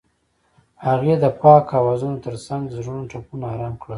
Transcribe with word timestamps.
هغې 0.85 1.13
د 1.23 1.25
پاک 1.41 1.65
اوازونو 1.79 2.21
ترڅنګ 2.25 2.61
د 2.67 2.73
زړونو 2.79 3.03
ټپونه 3.11 3.45
آرام 3.53 3.73
کړل. 3.81 3.89